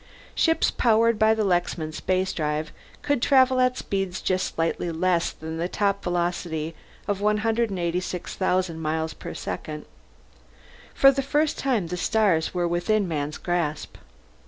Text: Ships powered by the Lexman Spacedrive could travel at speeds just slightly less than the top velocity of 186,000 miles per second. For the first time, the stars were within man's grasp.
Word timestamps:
Ships 0.33 0.71
powered 0.71 1.19
by 1.19 1.35
the 1.35 1.43
Lexman 1.43 1.91
Spacedrive 1.91 2.71
could 3.03 3.21
travel 3.21 3.59
at 3.61 3.77
speeds 3.77 4.19
just 4.19 4.55
slightly 4.55 4.91
less 4.91 5.29
than 5.29 5.57
the 5.57 5.69
top 5.69 6.03
velocity 6.03 6.73
of 7.07 7.21
186,000 7.21 8.79
miles 8.81 9.13
per 9.13 9.35
second. 9.35 9.85
For 10.95 11.11
the 11.11 11.21
first 11.21 11.59
time, 11.59 11.85
the 11.85 11.97
stars 11.97 12.51
were 12.51 12.67
within 12.67 13.07
man's 13.07 13.37
grasp. 13.37 13.95